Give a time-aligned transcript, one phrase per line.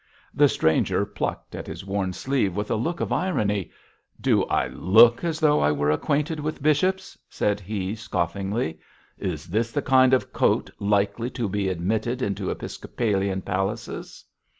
[0.33, 3.69] The stranger plucked at his worn sleeve with a look of irony.
[4.19, 8.79] 'Do I look as though I were acquainted with bishops?' said he, scoffingly.
[9.19, 14.25] 'Is this the kind of coat likely to be admitted into episcopalian palaces?'